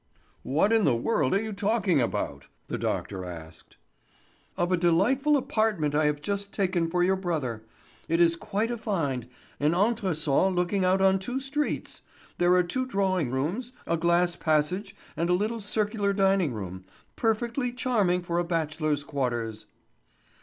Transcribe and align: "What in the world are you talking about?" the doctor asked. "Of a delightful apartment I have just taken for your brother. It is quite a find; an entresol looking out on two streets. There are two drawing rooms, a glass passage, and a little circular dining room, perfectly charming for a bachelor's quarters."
"What 0.41 0.73
in 0.73 0.83
the 0.83 0.95
world 0.95 1.35
are 1.35 1.39
you 1.43 1.53
talking 1.53 2.01
about?" 2.01 2.47
the 2.69 2.79
doctor 2.79 3.23
asked. 3.23 3.77
"Of 4.57 4.71
a 4.71 4.75
delightful 4.75 5.37
apartment 5.37 5.93
I 5.93 6.05
have 6.05 6.23
just 6.23 6.51
taken 6.51 6.89
for 6.89 7.03
your 7.03 7.15
brother. 7.15 7.63
It 8.09 8.19
is 8.19 8.35
quite 8.35 8.71
a 8.71 8.79
find; 8.79 9.27
an 9.59 9.75
entresol 9.75 10.51
looking 10.51 10.83
out 10.83 11.01
on 11.01 11.19
two 11.19 11.39
streets. 11.39 12.01
There 12.39 12.51
are 12.55 12.63
two 12.63 12.87
drawing 12.87 13.29
rooms, 13.29 13.73
a 13.85 13.95
glass 13.95 14.35
passage, 14.35 14.95
and 15.15 15.29
a 15.29 15.33
little 15.33 15.59
circular 15.59 16.13
dining 16.13 16.51
room, 16.51 16.83
perfectly 17.15 17.71
charming 17.71 18.23
for 18.23 18.39
a 18.39 18.43
bachelor's 18.43 19.03
quarters." 19.03 19.67